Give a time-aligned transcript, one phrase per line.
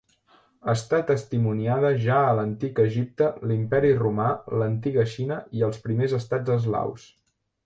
[0.71, 4.31] Està testimoniada ja a l'antic Egipte l'Imperi Romà
[4.63, 7.07] l'antiga Xina i als primers estats eslaus.